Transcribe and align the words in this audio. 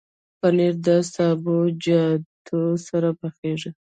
پنېر 0.39 0.73
د 0.85 0.87
سابهجاتو 1.13 2.59
سره 2.87 3.09
پخېږي. 3.19 3.71